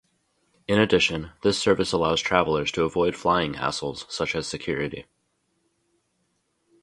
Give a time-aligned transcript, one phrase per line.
[0.67, 5.05] In addition, this service allows travelers to avoid flying hassles such as security.